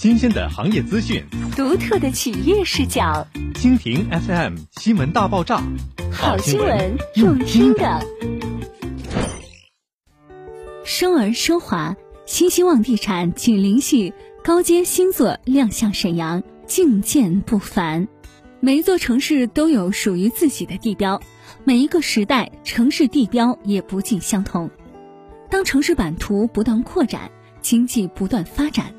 [0.00, 1.22] 新鲜的行业资讯，
[1.54, 3.28] 独特的企业视角。
[3.52, 5.62] 蜻蜓 FM 新闻大爆炸，
[6.10, 8.00] 好新闻用听的。
[10.86, 11.94] 生而奢华，
[12.24, 18.08] 新希望地产紧邻系高阶新作亮相沈阳，境界不凡。
[18.60, 21.20] 每一座城市都有属于自己的地标，
[21.62, 24.70] 每一个时代城市地标也不尽相同。
[25.50, 27.30] 当城市版图不断扩展，
[27.60, 28.94] 经济不断发展，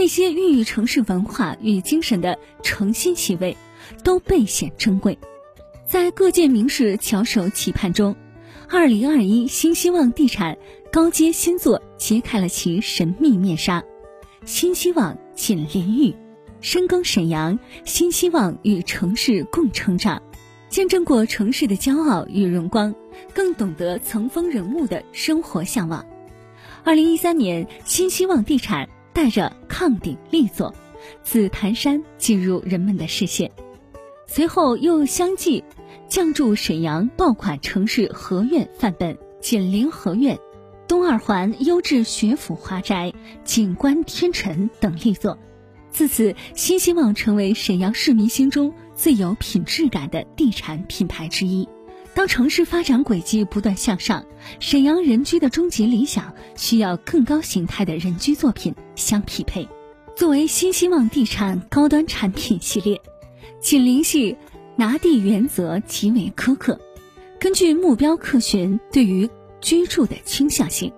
[0.00, 3.54] 那些孕育城市文化与精神的诚心喜味，
[4.02, 5.18] 都倍显珍贵。
[5.86, 8.16] 在各界名士翘首企盼中，
[8.66, 10.56] 二零二一新希望地产
[10.90, 13.84] 高阶新作揭开了其神秘面纱。
[14.46, 16.16] 新希望紧邻域，
[16.62, 20.22] 深耕沈阳，新希望与城市共成长，
[20.70, 22.94] 见证过城市的骄傲与荣光，
[23.34, 26.06] 更懂得层峰人物的生活向往。
[26.84, 30.74] 二零一三年，新希望地产带着抗鼎力作，
[31.22, 33.50] 紫檀山进入人们的视线。
[34.26, 35.64] 随后又相继
[36.08, 40.38] 降注沈阳爆款城市合院范本锦陵合院、
[40.86, 43.12] 东二环优质学府华宅、
[43.44, 45.38] 景观天成等力作。
[45.90, 51.68] 自此，新希望成为沈阳市民心中最有品质感的地产品牌之一。
[52.12, 54.24] 当城市发展轨迹不断向上，
[54.58, 59.68] 沈阳人居的终极理想需要更高形态的人居作品相匹配。
[60.16, 63.00] 作为新希望地产高端产品系列，
[63.60, 64.36] 紧邻系
[64.76, 66.78] 拿地原则极为苛刻，
[67.38, 70.92] 根据目标客群对于居住的倾向性，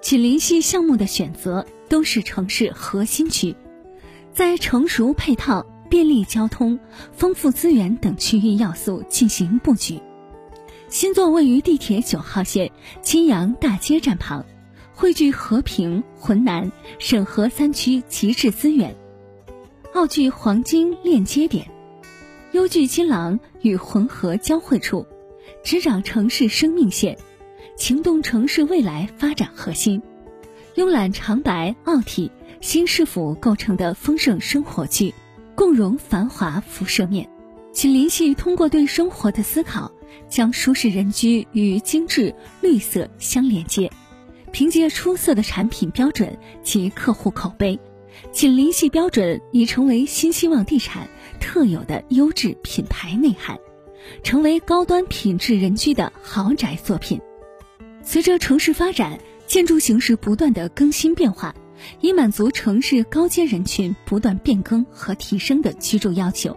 [0.00, 3.54] 紧邻系项目的选择都是城市核心区，
[4.32, 6.80] 在成熟配套、便利交通、
[7.12, 10.00] 丰富资源等区域要素进行布局。
[10.88, 12.72] 新座位于地铁九号线
[13.02, 14.46] 金阳大街站旁，
[14.94, 18.96] 汇聚和平、浑南、沈河三区极致资源，
[19.92, 21.70] 奥聚黄金链接点，
[22.52, 25.06] 优聚金廊与浑河交汇处，
[25.62, 27.18] 执掌城市生命线，
[27.76, 30.00] 情动城市未来发展核心，
[30.74, 32.32] 慵懒长白奥体
[32.62, 35.12] 新市府构成的丰盛生活区，
[35.54, 37.28] 共融繁华辐射面。
[37.74, 39.92] 请联系通过对生活的思考。
[40.28, 43.90] 将舒适人居与精致绿色相连接，
[44.52, 47.78] 凭借出色的产品标准及客户口碑，
[48.32, 51.08] 紧邻系标准已成为新希望地产
[51.40, 53.58] 特有的优质品牌内涵，
[54.22, 57.20] 成为高端品质人居的豪宅作品。
[58.02, 61.54] 随着城市发展，建筑形式不断的更新变化，
[62.00, 66.56] 以满足城市高阶人群不断变更和提升的居住要求。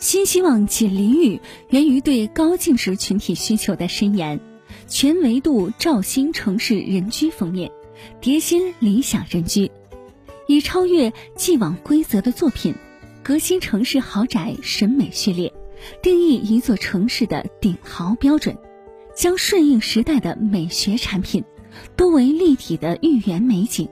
[0.00, 4.40] 新希望锦邻域源于对高净值群体需求的深研，
[4.88, 7.70] 全维度照新城市人居封面，
[8.18, 9.70] 叠新理想人居，
[10.46, 12.74] 以超越既往规则的作品，
[13.22, 15.52] 革新城市豪宅审美序列，
[16.02, 18.56] 定义一座城市的顶豪标准，
[19.14, 21.44] 将顺应时代的美学产品，
[21.94, 23.86] 多为立体的寓言美景，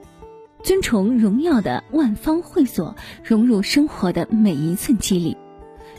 [0.62, 5.36] 尊崇荣耀的万方会所融入生活的每一寸肌理。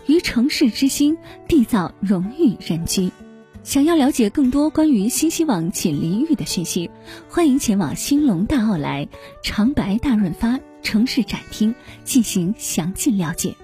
[0.10, 1.16] 于城市之心
[1.48, 3.12] 缔造荣誉人居。
[3.62, 6.90] 想要了解更多关于新希望锦麟域的讯息，
[7.30, 9.08] 欢迎前往兴隆大奥莱
[9.44, 13.56] 长白大润发城市展厅进行详尽了解。